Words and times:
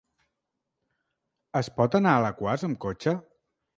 Es 1.61 1.69
pot 1.77 1.99
anar 2.01 2.15
a 2.17 2.23
Alaquàs 2.23 2.67
amb 2.69 2.81
cotxe? 2.87 3.15